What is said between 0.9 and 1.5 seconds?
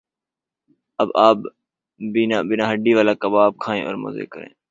اب آپ